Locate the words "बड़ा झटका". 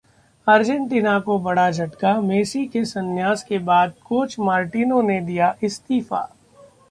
1.39-2.19